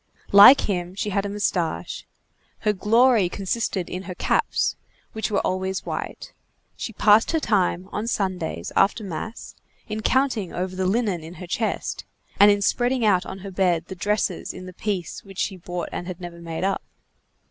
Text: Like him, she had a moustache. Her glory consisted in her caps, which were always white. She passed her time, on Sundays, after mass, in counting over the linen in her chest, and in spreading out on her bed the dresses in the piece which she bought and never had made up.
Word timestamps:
Like 0.31 0.61
him, 0.61 0.95
she 0.95 1.11
had 1.11 1.27
a 1.27 1.29
moustache. 1.29 2.07
Her 2.61 2.73
glory 2.73 3.29
consisted 3.29 3.87
in 3.87 4.01
her 4.09 4.15
caps, 4.15 4.75
which 5.13 5.29
were 5.29 5.41
always 5.45 5.85
white. 5.85 6.33
She 6.75 6.91
passed 6.91 7.29
her 7.33 7.39
time, 7.39 7.87
on 7.91 8.07
Sundays, 8.07 8.71
after 8.75 9.03
mass, 9.03 9.53
in 9.87 10.01
counting 10.01 10.51
over 10.53 10.75
the 10.75 10.87
linen 10.87 11.23
in 11.23 11.35
her 11.35 11.45
chest, 11.45 12.03
and 12.39 12.49
in 12.49 12.63
spreading 12.63 13.05
out 13.05 13.27
on 13.27 13.37
her 13.45 13.51
bed 13.51 13.89
the 13.89 13.95
dresses 13.95 14.55
in 14.55 14.65
the 14.65 14.73
piece 14.73 15.23
which 15.23 15.37
she 15.37 15.55
bought 15.55 15.89
and 15.91 16.07
never 16.19 16.37
had 16.37 16.45
made 16.45 16.63
up. 16.63 16.81